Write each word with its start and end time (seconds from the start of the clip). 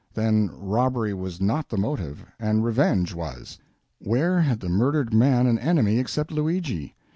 Then 0.15 0.49
robbery 0.59 1.13
was 1.13 1.39
not 1.39 1.69
the 1.69 1.77
motive, 1.77 2.25
and 2.39 2.65
revenge 2.65 3.13
was. 3.13 3.59
Where 3.99 4.41
had 4.41 4.59
the 4.59 4.67
murdered 4.67 5.13
man 5.13 5.45
an 5.45 5.59
enemy 5.59 5.99
except 5.99 6.31
Luigi? 6.31 6.95